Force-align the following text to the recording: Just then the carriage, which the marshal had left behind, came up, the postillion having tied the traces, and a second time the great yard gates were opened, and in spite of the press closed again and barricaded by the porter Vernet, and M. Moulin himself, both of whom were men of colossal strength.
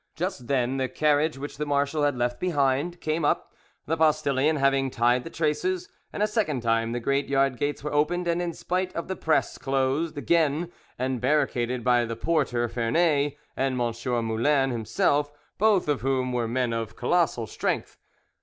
Just 0.15 0.47
then 0.47 0.77
the 0.77 0.89
carriage, 0.89 1.37
which 1.37 1.57
the 1.57 1.65
marshal 1.67 2.01
had 2.01 2.17
left 2.17 2.39
behind, 2.39 2.99
came 3.01 3.23
up, 3.23 3.53
the 3.85 3.95
postillion 3.95 4.55
having 4.55 4.89
tied 4.89 5.23
the 5.23 5.29
traces, 5.29 5.89
and 6.11 6.23
a 6.23 6.27
second 6.27 6.61
time 6.61 6.91
the 6.91 6.99
great 6.99 7.29
yard 7.29 7.55
gates 7.55 7.83
were 7.83 7.93
opened, 7.93 8.27
and 8.27 8.41
in 8.41 8.51
spite 8.51 8.91
of 8.95 9.07
the 9.07 9.15
press 9.15 9.59
closed 9.59 10.17
again 10.17 10.71
and 10.97 11.21
barricaded 11.21 11.83
by 11.83 12.03
the 12.03 12.15
porter 12.15 12.67
Vernet, 12.67 13.37
and 13.55 13.79
M. 13.79 14.25
Moulin 14.25 14.71
himself, 14.71 15.31
both 15.59 15.87
of 15.87 16.01
whom 16.01 16.33
were 16.33 16.47
men 16.47 16.73
of 16.73 16.95
colossal 16.95 17.45
strength. 17.45 17.99